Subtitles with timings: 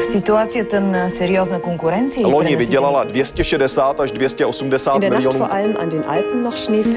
[0.00, 2.24] V situaci je ten seriózna konkurenci.
[2.24, 5.46] Loni vydělala 260 až 280 miljonů.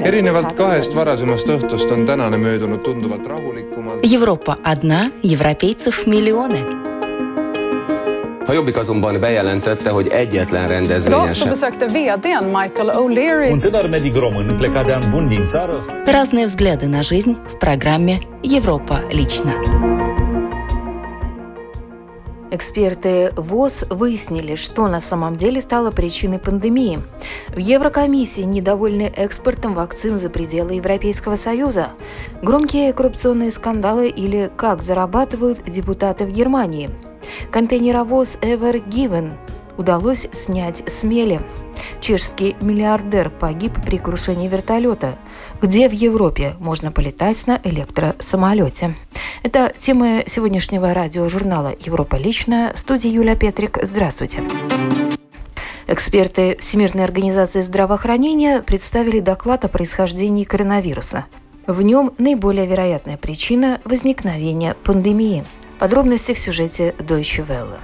[0.02, 4.00] erinevalt kahest varasemast õhtust on tänane möödunud tunduvalt rahulikumalt.
[4.12, 6.64] Европа одна, европейцев миллионы.
[8.48, 11.48] A Jobbik azonban bejelentette, hogy egyetlen rendezvényen Idag så sem.
[11.48, 16.46] besökte vdn Michael O'Leary Un tânăr medic român plecat de an bun din țară Разные
[16.46, 19.52] взгляды на жизнь в программе «Европа лично».
[22.55, 27.01] Эксперты ВОЗ выяснили, что на самом деле стало причиной пандемии.
[27.49, 31.89] В Еврокомиссии недовольны экспортом вакцин за пределы Европейского Союза.
[32.41, 36.91] Громкие коррупционные скандалы или как зарабатывают депутаты в Германии.
[37.51, 39.33] Контейнеровоз Ever Given
[39.77, 41.41] удалось снять с мели.
[41.99, 45.17] Чешский миллиардер погиб при крушении вертолета.
[45.61, 48.93] Где в Европе можно полетать на электросамолете?
[49.41, 52.73] Это темы сегодняшнего радиожурнала «Европа лично».
[52.75, 53.79] В студии Юлия Петрик.
[53.81, 54.43] Здравствуйте.
[55.87, 61.25] Эксперты Всемирной организации здравоохранения представили доклад о происхождении коронавируса.
[61.67, 65.45] В нем наиболее вероятная причина возникновения пандемии.
[65.79, 67.79] Подробности в сюжете Deutsche Welle.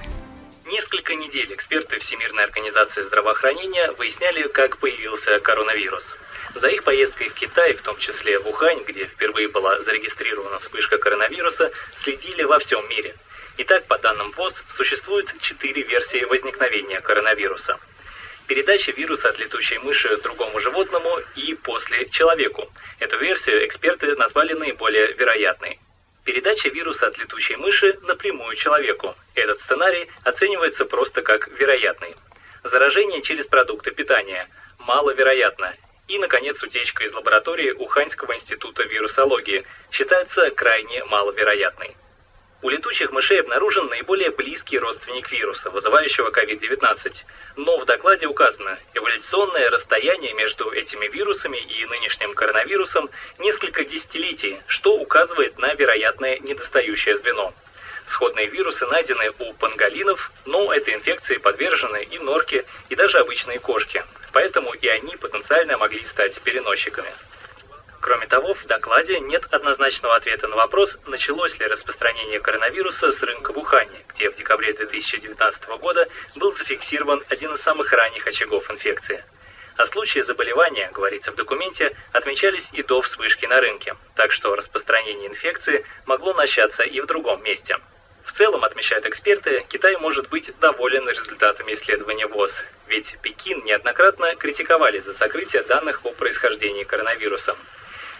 [0.70, 6.16] Несколько недель эксперты Всемирной организации здравоохранения выясняли, как появился коронавирус.
[6.54, 10.98] За их поездкой в Китай, в том числе в Ухань, где впервые была зарегистрирована вспышка
[10.98, 13.16] коронавируса, следили во всем мире.
[13.58, 17.78] Итак, по данным ВОЗ, существует четыре версии возникновения коронавируса.
[18.46, 22.70] Передача вируса от летучей мыши другому животному и после человеку.
[22.98, 25.78] Эту версию эксперты назвали наиболее вероятной.
[26.24, 29.16] Передача вируса от летучей мыши напрямую человеку.
[29.34, 32.14] Этот сценарий оценивается просто как вероятный.
[32.62, 35.74] Заражение через продукты питания маловероятно.
[36.12, 41.96] И, наконец, утечка из лаборатории Уханьского института вирусологии считается крайне маловероятной.
[42.60, 47.24] У летучих мышей обнаружен наиболее близкий родственник вируса, вызывающего COVID-19.
[47.56, 53.08] Но в докладе указано, эволюционное расстояние между этими вирусами и нынешним коронавирусом
[53.38, 57.54] несколько десятилетий, что указывает на вероятное недостающее звено.
[58.06, 64.04] Сходные вирусы найдены у панголинов, но этой инфекции подвержены и норки, и даже обычные кошки.
[64.32, 67.12] Поэтому и они потенциально могли стать переносчиками.
[68.00, 73.52] Кроме того, в докладе нет однозначного ответа на вопрос, началось ли распространение коронавируса с рынка
[73.52, 79.22] в Ухане, где в декабре 2019 года был зафиксирован один из самых ранних очагов инфекции.
[79.76, 85.28] А случаи заболевания, говорится в документе, отмечались и до вспышки на рынке, так что распространение
[85.28, 87.78] инфекции могло начаться и в другом месте.
[88.24, 95.00] В целом, отмечают эксперты, Китай может быть доволен результатами исследования ВОЗ, ведь Пекин неоднократно критиковали
[95.00, 97.56] за сокрытие данных о происхождении коронавируса.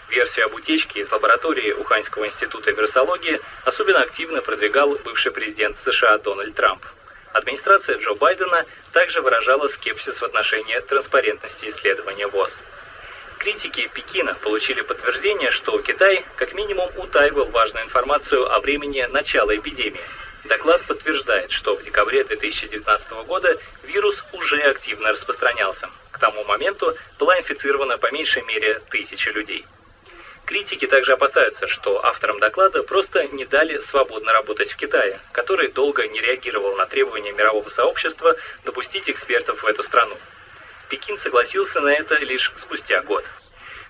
[0.09, 6.55] Версию об утечке из лаборатории Уханьского института вирусологии особенно активно продвигал бывший президент США Дональд
[6.55, 6.85] Трамп.
[7.33, 12.63] Администрация Джо Байдена также выражала скепсис в отношении транспарентности исследования ВОЗ.
[13.43, 20.01] Критики Пекина получили подтверждение, что Китай как минимум утаивал важную информацию о времени начала эпидемии.
[20.45, 25.91] Доклад подтверждает, что в декабре 2019 года вирус уже активно распространялся.
[26.13, 29.67] К тому моменту была инфицирована по меньшей мере тысяча людей.
[30.45, 36.07] Критики также опасаются, что авторам доклада просто не дали свободно работать в Китае, который долго
[36.07, 40.17] не реагировал на требования мирового сообщества допустить экспертов в эту страну.
[40.93, 43.25] Пекин согласился на это лишь спустя год.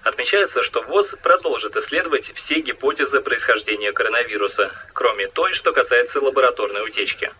[0.05, 7.33] Отмечается, что ВОЗ продолжит исследовать все гипотезы происхождения коронавируса, кроме той, что касается лабораторной утечки.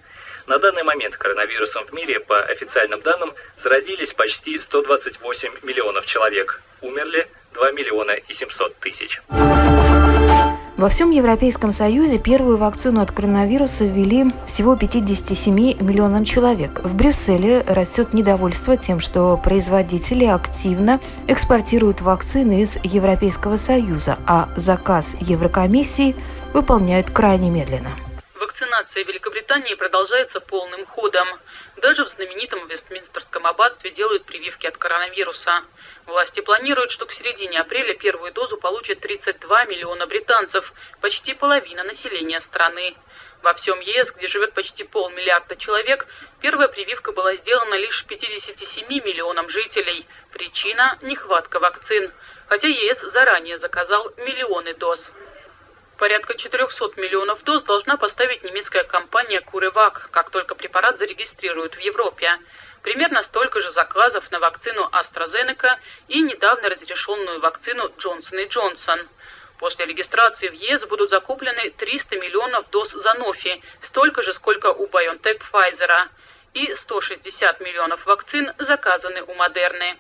[0.49, 6.61] На данный момент коронавирусом в мире, по официальным данным, заразились почти 128 миллионов человек.
[6.81, 9.23] Умерли 2 миллиона и 700 тысяч.
[10.83, 16.81] Во всем Европейском Союзе первую вакцину от коронавируса ввели всего 57 миллионам человек.
[16.83, 25.15] В Брюсселе растет недовольство тем, что производители активно экспортируют вакцины из Европейского Союза, а заказ
[25.21, 26.17] Еврокомиссии
[26.53, 27.93] выполняют крайне медленно.
[28.41, 31.29] Вакцинация в Великобритании продолжается полным ходом.
[31.83, 35.65] Даже в знаменитом Вестминстерском аббатстве делают прививки от коронавируса.
[36.07, 42.41] Власти планируют, что к середине апреля первую дозу получат 32 миллиона британцев, почти половина населения
[42.41, 42.95] страны.
[43.43, 46.07] Во всем ЕС, где живет почти полмиллиарда человек,
[46.41, 50.07] первая прививка была сделана лишь 57 миллионам жителей.
[50.33, 52.13] Причина– нехватка вакцин.
[52.47, 55.11] Хотя ЕС заранее заказал миллионы доз.
[55.99, 62.39] Порядка 400 миллионов доз должна поставить немецкая компания Куревак, как только препарат зарегистрируют в Европе.
[62.83, 65.79] Примерно столько же заказов на вакцину AstraZeneca
[66.09, 69.07] и недавно разрешенную вакцину Johnson Johnson.
[69.59, 75.41] После регистрации в ЕС будут закуплены 300 миллионов доз Занофи, столько же, сколько у BioNTech
[75.53, 76.09] Pfizer,
[76.55, 79.97] и 160 миллионов вакцин заказаны у Модерны.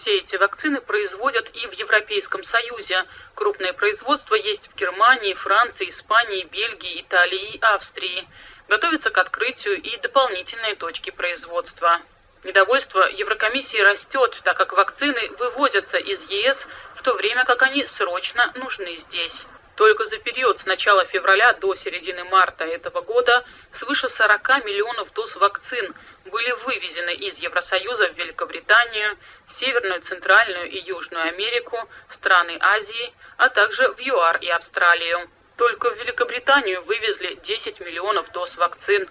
[0.00, 3.04] Все эти вакцины производят и в Европейском Союзе.
[3.34, 8.28] Крупное производство есть в Германии, Франции, Испании, Бельгии, Италии и Австрии.
[8.68, 12.00] Готовятся к открытию и дополнительные точки производства.
[12.44, 18.52] Недовольство Еврокомиссии растет, так как вакцины вывозятся из ЕС, в то время как они срочно
[18.54, 19.46] нужны здесь.
[19.78, 25.36] Только за период с начала февраля до середины марта этого года свыше 40 миллионов доз
[25.36, 25.94] вакцин
[26.24, 29.16] были вывезены из Евросоюза в Великобританию,
[29.46, 31.78] Северную, Центральную и Южную Америку,
[32.08, 35.30] страны Азии, а также в ЮАР и Австралию.
[35.56, 39.08] Только в Великобританию вывезли 10 миллионов доз вакцин.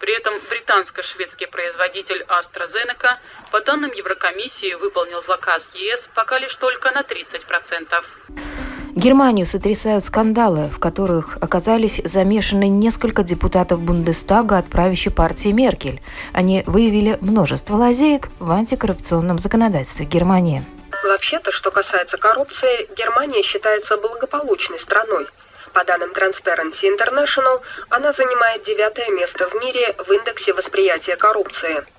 [0.00, 3.18] При этом британско-шведский производитель AstraZeneca
[3.50, 8.55] по данным Еврокомиссии выполнил заказ ЕС пока лишь только на 30%.
[8.96, 16.00] Германию сотрясают скандалы, в которых оказались замешаны несколько депутатов Бундестага от правящей партии Меркель.
[16.32, 20.64] Они выявили множество лазеек в антикоррупционном законодательстве Германии.
[21.04, 25.26] Вообще-то, что касается коррупции, Германия считается благополучной страной.
[25.74, 27.60] По данным Transparency International,
[27.90, 31.84] она занимает девятое место в мире в индексе восприятия коррупции–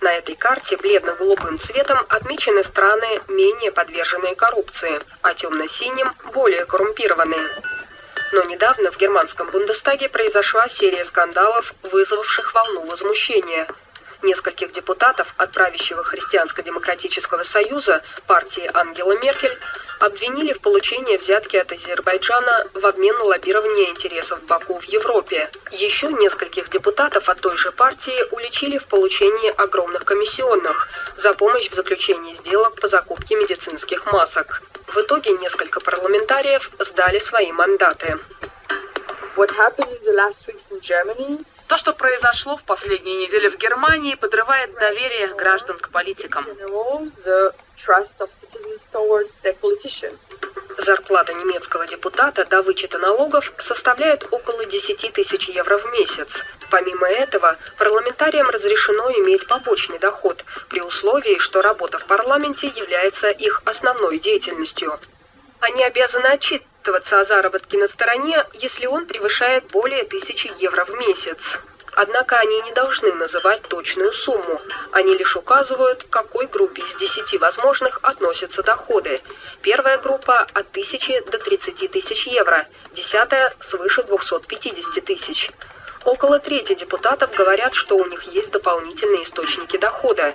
[0.00, 7.48] на этой карте бледно-голубым цветом отмечены страны, менее подверженные коррупции, а темно-синим– более коррумпированные.
[8.32, 13.66] Но недавно в германском Бундестаге произошла серия скандалов, вызвавших волну возмущения–
[14.26, 19.56] нескольких депутатов от правящего Христианско-демократического союза партии Ангела Меркель
[20.00, 25.48] обвинили в получении взятки от Азербайджана в обмен на лоббирование интересов Баку в Европе.
[25.70, 31.74] Еще нескольких депутатов от той же партии уличили в получении огромных комиссионных за помощь в
[31.74, 34.60] заключении сделок по закупке медицинских масок.
[34.88, 38.18] В итоге несколько парламентариев сдали свои мандаты.
[39.36, 43.56] What happened in the last weeks in Germany то, что произошло в последние недели в
[43.56, 46.44] Германии, подрывает доверие граждан к политикам.
[50.78, 56.44] Зарплата немецкого депутата до вычета налогов составляет около 10 тысяч евро в месяц.
[56.70, 63.62] Помимо этого, парламентариям разрешено иметь побочный доход, при условии, что работа в парламенте является их
[63.64, 64.98] основной деятельностью.
[65.60, 70.94] Они обязаны отчитываться отчитываться о заработке на стороне, если он превышает более тысячи евро в
[70.94, 71.58] месяц.
[71.92, 74.60] Однако они не должны называть точную сумму.
[74.92, 79.20] Они лишь указывают, к какой группе из 10 возможных относятся доходы.
[79.62, 85.50] Первая группа от 1000 до 30 тысяч евро, десятая свыше 250 тысяч.
[86.04, 90.34] Около трети депутатов говорят, что у них есть дополнительные источники дохода.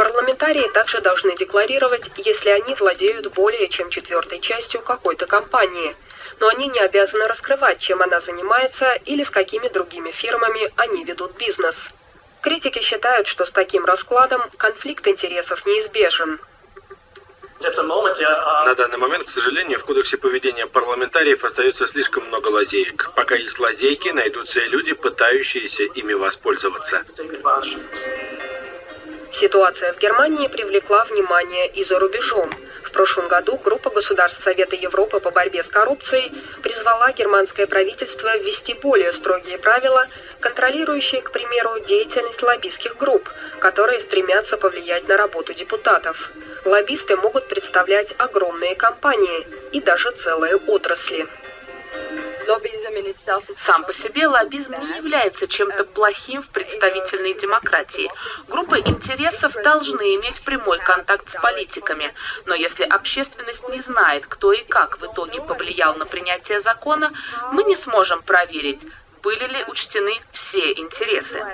[0.00, 5.94] Парламентарии также должны декларировать, если они владеют более чем четвертой частью какой-то компании,
[6.38, 11.36] но они не обязаны раскрывать, чем она занимается или с какими другими фирмами они ведут
[11.36, 11.90] бизнес.
[12.40, 16.40] Критики считают, что с таким раскладом конфликт интересов неизбежен.
[17.60, 23.10] На данный момент, к сожалению, в кодексе поведения парламентариев остается слишком много лазеек.
[23.14, 27.04] Пока есть лазейки, найдутся и люди, пытающиеся ими воспользоваться.
[29.32, 32.50] Ситуация в Германии привлекла внимание и за рубежом.
[32.82, 36.32] В прошлом году группа государств Совета Европы по борьбе с коррупцией
[36.62, 40.06] призвала германское правительство ввести более строгие правила,
[40.40, 43.28] контролирующие, к примеру, деятельность лоббистских групп,
[43.60, 46.30] которые стремятся повлиять на работу депутатов.
[46.64, 51.26] Лоббисты могут представлять огромные компании и даже целые отрасли.
[53.56, 58.10] Сам по себе лоббизм не является чем-то плохим в представительной демократии.
[58.48, 62.12] Группы интересов должны иметь прямой контакт с политиками,
[62.46, 67.12] но если общественность не знает, кто и как в итоге повлиял на принятие закона,
[67.52, 68.86] мы не сможем проверить,
[69.22, 71.44] были ли учтены все интересы.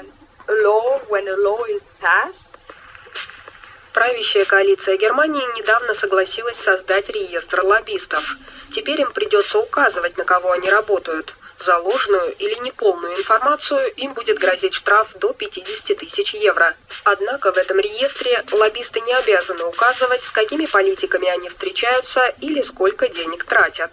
[3.96, 8.36] Правящая коалиция Германии недавно согласилась создать реестр лоббистов.
[8.70, 11.32] Теперь им придется указывать, на кого они работают.
[11.58, 16.76] За ложную или неполную информацию им будет грозить штраф до 50 тысяч евро.
[17.04, 23.08] Однако в этом реестре лоббисты не обязаны указывать, с какими политиками они встречаются или сколько
[23.08, 23.92] денег тратят.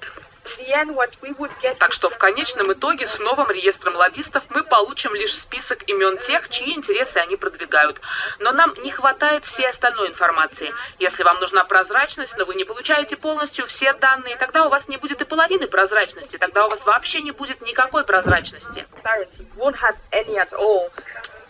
[1.80, 6.50] Так что в конечном итоге с новым реестром лоббистов мы получим лишь список имен тех,
[6.50, 8.02] чьи интересы они продвигают.
[8.40, 10.72] Но нам не хватает всей остальной информации.
[11.00, 14.98] Если вам нужна прозрачность, но вы не получаете полностью все данные, тогда у вас не
[14.98, 18.86] будет и половины прозрачности, тогда у вас вообще не будет никакой прозрачности.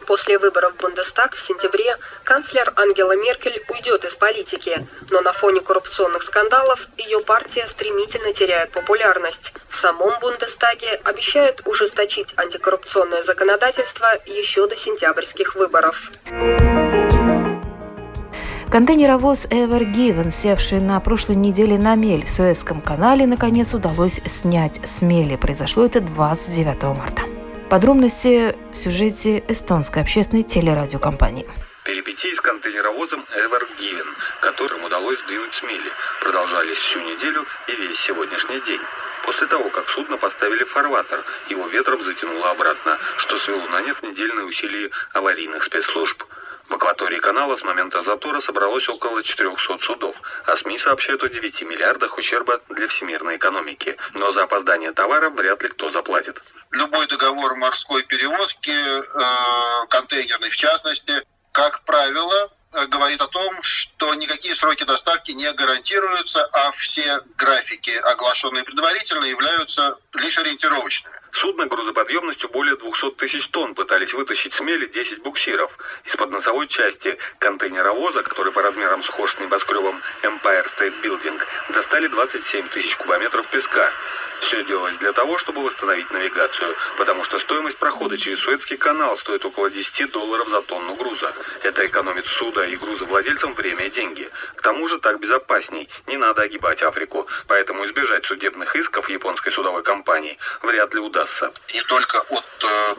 [0.08, 5.62] После выборов в Бундестаг в сентябре канцлер Ангела Меркель уйдет из политики, но на фоне
[5.62, 9.54] коррупционных скандалов ее партия стремительно теряет популярность.
[9.70, 16.12] В самом Бундестаге обещают ужесточить антикоррупционное законодательство еще до сентябрьских выборов.
[18.70, 24.82] Контейнеровоз Ever Given, севший на прошлой неделе на мель в Суэцком канале, наконец удалось снять
[24.84, 25.36] с мели.
[25.36, 27.22] Произошло это 29 марта.
[27.74, 31.50] Подробности в сюжете эстонской общественной телерадиокомпании.
[31.84, 34.06] Перипетии с контейнеровозом Ever Given,
[34.42, 38.80] которым удалось сдвинуть с мели, продолжались всю неделю и весь сегодняшний день.
[39.26, 44.46] После того, как судно поставили фарватер, его ветром затянуло обратно, что свело на нет недельные
[44.46, 46.24] усилия аварийных спецслужб.
[46.70, 51.62] В акватории канала с момента затора собралось около 400 судов, а СМИ сообщают о 9
[51.64, 53.98] миллиардах ущерба для всемирной экономики.
[54.14, 56.42] Но за опоздание товара вряд ли кто заплатит.
[56.72, 64.14] Любой договор морской перевозки, э, контейнерной в частности, как правило, э, говорит о том, что
[64.16, 71.23] никакие сроки доставки не гарантируются, а все графики, оглашенные предварительно, являются лишь ориентировочными.
[71.34, 75.76] Судно грузоподъемностью более 200 тысяч тонн пытались вытащить с мели 10 буксиров.
[76.06, 81.42] Из-под носовой части контейнеровоза, который по размерам схож с небоскребом Empire State Building,
[81.74, 83.92] достали 27 тысяч кубометров песка.
[84.42, 89.44] Все делалось для того, чтобы восстановить навигацию, потому что стоимость прохода через Суэцкий канал стоит
[89.46, 91.34] около 10 долларов за тонну груза.
[91.64, 94.30] Это экономит суда и грузовладельцам время и деньги.
[94.56, 99.82] К тому же так безопасней, не надо огибать Африку, поэтому избежать судебных исков японской судовой
[99.82, 101.52] компании вряд ли удастся удастся.
[101.74, 102.96] Не только от э,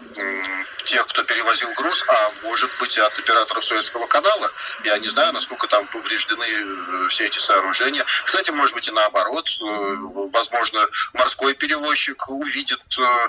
[0.84, 4.50] тех, кто перевозил груз, а может быть и от операторов Советского канала.
[4.84, 8.04] Я не знаю, насколько там повреждены э, все эти сооружения.
[8.24, 9.48] Кстати, может быть и наоборот.
[9.48, 9.64] Э,
[10.32, 13.28] возможно, морской перевозчик увидит э,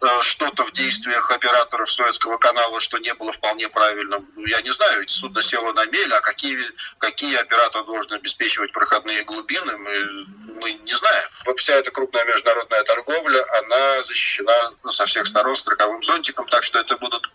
[0.00, 4.26] э, что-то в действиях операторов Советского канала, что не было вполне правильным.
[4.46, 6.58] Я не знаю, ведь судно село на мель, а какие,
[6.98, 10.26] какие оператор должен обеспечивать проходные глубины, мы,
[10.60, 11.28] мы не знаем.
[11.56, 16.78] Вся эта крупная международная торговля, она защищена защищена со всех сторон страховым зонтиком, так что
[16.78, 17.28] это будут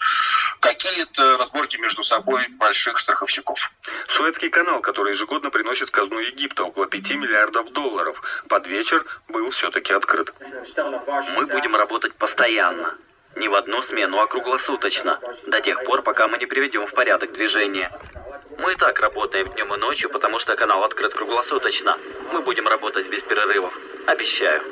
[0.60, 3.72] какие-то разборки между собой больших страховщиков.
[4.08, 9.94] Суэцкий канал, который ежегодно приносит казну Египта около 5 миллиардов долларов, под вечер был все-таки
[9.94, 10.34] открыт.
[11.36, 12.98] Мы будем работать постоянно.
[13.36, 15.20] Не в одну смену, а круглосуточно.
[15.48, 17.92] До тех пор, пока мы не приведем в порядок движение.
[18.58, 21.98] Мы и так работаем днем и ночью, потому что канал открыт круглосуточно.
[22.32, 23.78] Мы будем работать без перерывов.
[24.08, 24.64] Обещаю.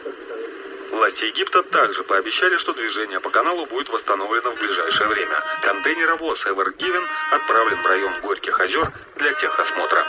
[0.93, 5.35] Власти Египта также пообещали, что движение по каналу будет восстановлено в ближайшее время.
[5.63, 7.03] Контейнеровоз Ever Given
[7.35, 10.03] отправлен в район Горьких озер для техосмотра.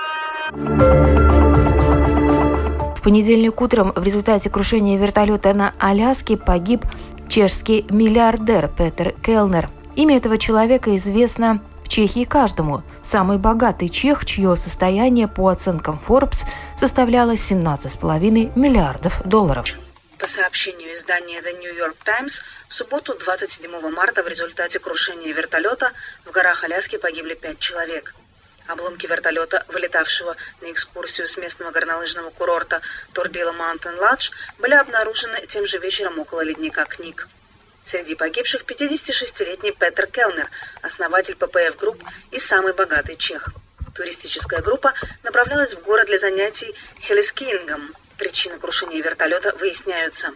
[2.96, 6.82] В понедельник утром в результате крушения вертолета на Аляске погиб
[7.30, 9.70] чешский миллиардер Петер Келнер.
[9.96, 12.82] Имя этого человека известно в Чехии каждому.
[13.02, 16.44] Самый богатый чех, чье состояние по оценкам Forbes
[16.78, 19.64] составляло 17,5 миллиардов долларов.
[20.34, 25.92] Сообщению издания The New York Times, в субботу 27 марта в результате крушения вертолета
[26.24, 28.12] в горах Аляски погибли пять человек.
[28.66, 35.68] Обломки вертолета, вылетавшего на экскурсию с местного горнолыжного курорта Tordrillo Mountain Lodge, были обнаружены тем
[35.68, 37.28] же вечером около ледника Кник.
[37.84, 40.50] Среди погибших 56-летний Петер Келнер,
[40.82, 42.02] основатель PPF Group
[42.32, 43.50] и самый богатый чех.
[43.94, 50.32] Туристическая группа направлялась в город для занятий хелискингом, Причины крушения вертолета выясняются.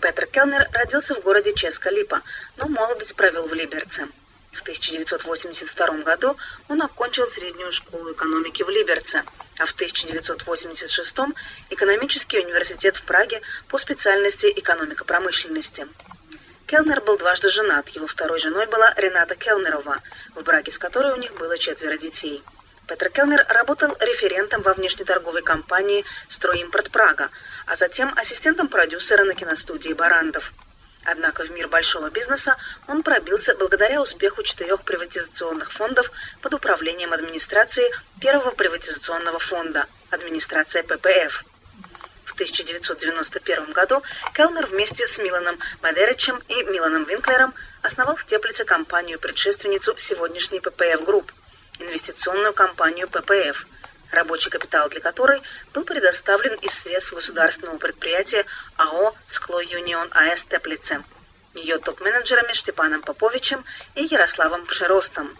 [0.00, 2.22] Петр Келнер родился в городе Ческа-Липа,
[2.56, 4.06] но молодость провел в Либерце.
[4.52, 6.36] В 1982 году
[6.68, 9.24] он окончил среднюю школу экономики в Либерце,
[9.58, 11.16] а в 1986
[11.70, 15.86] экономический университет в Праге по специальности экономика промышленности.
[16.66, 19.98] Келнер был дважды женат, его второй женой была Рената Келнерова,
[20.34, 22.42] в браке с которой у них было четверо детей–
[22.90, 27.30] Петр Келнер работал референтом во внешнеторговой компании «Стройимпорт Прага»,
[27.64, 30.52] а затем ассистентом продюсера на киностудии «Барандов».
[31.04, 32.56] Однако в мир большого бизнеса
[32.88, 36.10] он пробился благодаря успеху четырех приватизационных фондов
[36.42, 37.88] под управлением администрации
[38.20, 41.44] первого приватизационного фонда– администрация ППФ.
[42.24, 44.02] В 1991 году
[44.34, 51.30] Келнер вместе с Миланом Мадеричем и Миланом Винклером основал в Теплице компанию-предшественницу сегодняшней PPF Group–
[51.82, 53.66] инвестиционную компанию PPF,
[54.10, 55.40] рабочий капитал для которой
[55.72, 58.44] был предоставлен из средств государственного предприятия
[58.76, 61.02] АО «Скло Юнион АС Теплице»,
[61.54, 65.36] ее топ-менеджерами Штепаном Поповичем и Ярославом Пшеростом,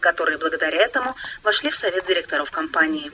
[0.00, 3.12] которые благодаря этому вошли в совет директоров компании.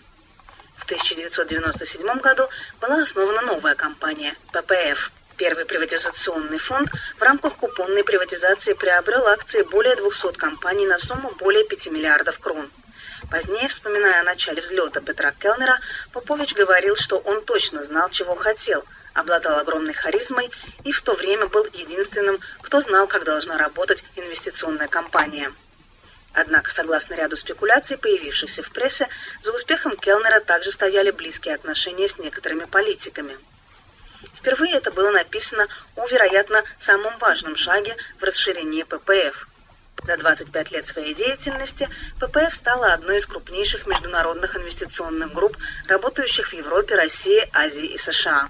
[0.76, 2.48] В 1997 году
[2.80, 5.10] была основана новая компания ППФ.
[5.36, 6.88] Первый приватизационный фонд
[7.18, 12.70] в рамках купонной приватизации приобрел акции более 200 компаний на сумму более 5 миллиардов крон.
[13.30, 15.78] Позднее, вспоминая о начале взлета Петра Келнера,
[16.12, 20.50] Попович говорил, что он точно знал, чего хотел, обладал огромной харизмой
[20.84, 25.52] и в то время был единственным, кто знал, как должна работать инвестиционная компания.
[26.32, 29.06] Однако, согласно ряду спекуляций, появившихся в прессе,
[29.42, 33.36] за успехом Келнера также стояли близкие отношения с некоторыми политиками.
[34.46, 39.48] Впервые это было написано о, вероятно, самом важном шаге в расширении ППФ–
[40.04, 41.88] за 25 лет своей деятельности
[42.20, 45.56] ППФ стала одной из крупнейших международных инвестиционных групп,
[45.88, 48.48] работающих в Европе, России, Азии и США.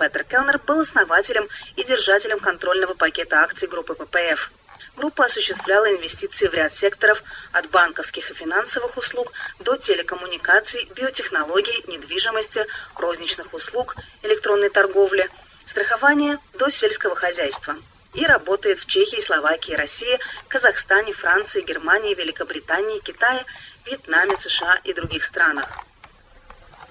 [0.00, 4.50] Петер Келнер был основателем и держателем контрольного пакета акций группы ППФ.
[4.96, 7.22] Группа осуществляла инвестиции в ряд секторов
[7.52, 15.28] от банковских и финансовых услуг до телекоммуникаций, биотехнологий, недвижимости, розничных услуг, электронной торговли,
[15.66, 17.76] страхования до сельского хозяйства–
[18.14, 23.44] и работает в Чехии, Словакии, России, Казахстане, Франции, Германии, Великобритании, Китае,
[23.84, 25.68] Вьетнаме, США и других странах.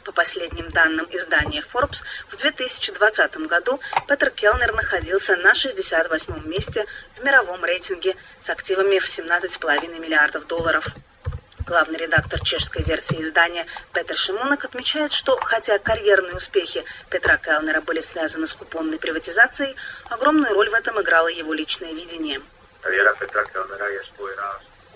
[0.03, 7.23] По последним данным издания Forbes, в 2020 году Петер Келнер находился на 68 месте в
[7.23, 10.85] мировом рейтинге с активами в 17,5 миллиардов долларов.
[11.65, 18.01] Главный редактор чешской версии издания Петр Шимонок отмечает, что хотя карьерные успехи Петра Келнера были
[18.01, 19.77] связаны с купонной приватизацией,
[20.09, 22.41] огромную роль в этом играло его личное видение.
[22.81, 23.89] Карьера Петра Келнера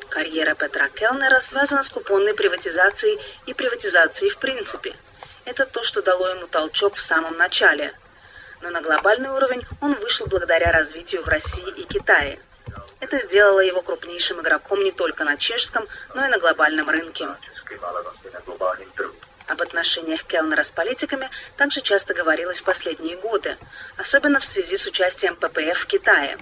[0.10, 4.96] Карьера Петра Келнера связана с купонной приватизацией и приватизацией в принципе.
[5.46, 7.94] Это то, что дало ему толчок в самом начале.
[8.62, 12.40] Но на глобальный уровень он вышел благодаря развитию в России и Китае–
[13.00, 17.28] это сделало его крупнейшим игроком не только на чешском, но и на глобальном рынке.
[19.48, 23.56] Об отношениях Келнера с политиками также часто говорилось в последние годы,
[23.98, 26.38] особенно в связи с участием ППФ в Китае.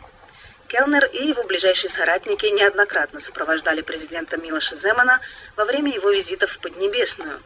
[0.67, 5.19] Келнер и его ближайшие соратники неоднократно сопровождали президента Милоша Земана
[5.55, 7.39] во время его визитов в Поднебесную.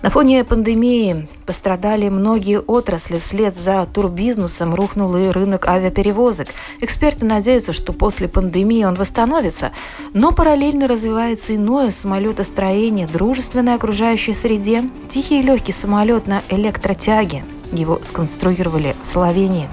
[0.00, 3.18] На фоне пандемии пострадали многие отрасли.
[3.18, 6.48] Вслед за турбизнесом рухнул и рынок авиаперевозок.
[6.80, 9.72] Эксперты надеются, что после пандемии он восстановится.
[10.14, 14.84] Но параллельно развивается иное самолетостроение, дружественной окружающей среде.
[15.12, 17.44] Тихий и легкий самолет на электротяге.
[17.72, 19.68] Его сконструировали в Словении.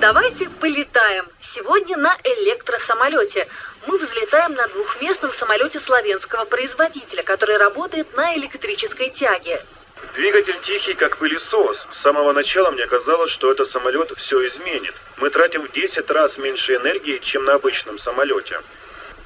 [0.00, 1.24] Давайте полетаем.
[1.54, 3.46] Сегодня на электросамолете.
[3.86, 9.64] Мы взлетаем на двухместном самолете славянского производителя, который работает на электрической тяге.
[10.14, 11.86] Двигатель тихий, как пылесос.
[11.92, 14.94] С самого начала мне казалось, что этот самолет все изменит.
[15.18, 18.60] Мы тратим в 10 раз меньше энергии, чем на обычном самолете.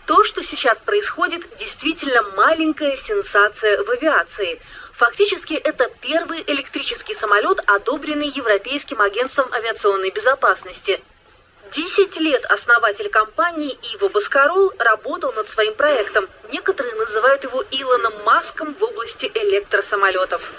[0.05, 4.61] То, что сейчас происходит, действительно маленькая сенсация в авиации.
[4.93, 11.01] Фактически это первый электрический самолет, одобренный Европейским агентством авиационной безопасности.
[11.73, 16.27] Десять лет основатель компании Иво Баскарол работал над своим проектом.
[16.51, 20.51] Некоторые называют его Илоном Маском в области электросамолетов.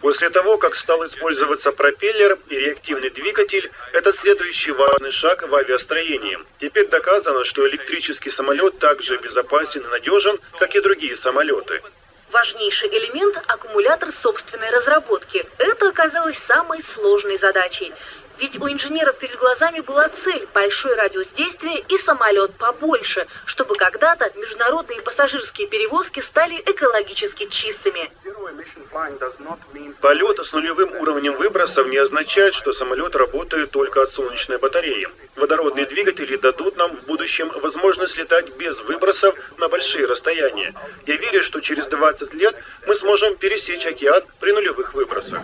[0.00, 6.38] После того, как стал использоваться пропеллер и реактивный двигатель, это следующий важный шаг в авиастроении.
[6.58, 11.82] Теперь доказано, что электрический самолет также безопасен и надежен, как и другие самолеты.
[12.32, 15.44] Важнейший элемент– аккумулятор собственной разработки.
[15.58, 17.92] Это оказалось самой сложной задачей.
[18.40, 24.32] Ведь у инженеров перед глазами была цель– большой радиус действия и самолет побольше, чтобы когда-то
[24.34, 28.10] международные пассажирские перевозки стали экологически чистыми.
[30.00, 35.06] Полет с нулевым уровнем выбросов не означает, что самолет работает только от солнечной батареи.
[35.36, 40.72] Водородные двигатели дадут нам в будущем возможность летать без выбросов на большие расстояния.
[41.06, 45.42] Я верю, что через 20 лет мы сможем пересечь океан при нулевых выбросах.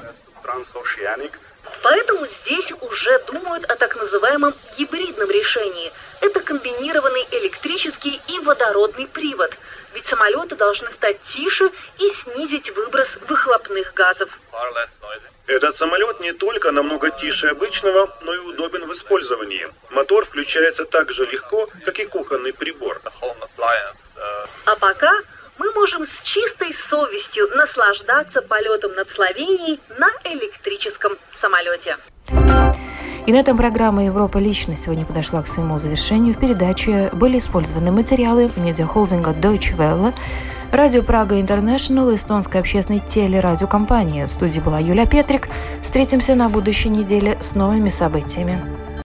[1.89, 5.93] Поэтому здесь уже думают о так называемом гибридном решении.
[6.21, 9.57] Это комбинированный электрический и водородный привод.
[9.95, 11.71] Ведь самолеты должны стать тише
[12.01, 14.37] и снизить выброс выхлопных газов.
[15.47, 19.69] Этот самолет не только намного тише обычного, но и удобен в использовании.
[19.91, 23.01] Мотор включается так же легко, как и кухонный прибор.
[24.65, 25.13] А пока
[25.59, 31.97] мы можем с чистой совестью наслаждаться полетом над Словенией на электрическом самолете.
[33.27, 34.39] И на этом программа «Европа.
[34.39, 36.35] Лично» сегодня подошла к своему завершению.
[36.35, 40.15] В передаче были использованы материалы медиахолдинга Deutsche Welle,
[40.71, 44.25] Радио Прага Интернешнл, эстонской общественной телерадиокомпании.
[44.25, 45.49] В студии была Юлия Петрик.
[45.83, 48.86] Встретимся на будущей неделе с новыми событиями.